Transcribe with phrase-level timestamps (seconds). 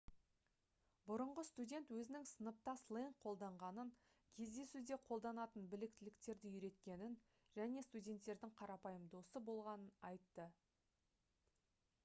[1.09, 3.91] бұрынғы студент өзінің сыныпта сленг қолданғанын
[4.39, 7.13] кездесуде қолданатын біліктіліктерді үйреткенін
[7.59, 10.49] және студенттердің қарапайым досы болғанын айтты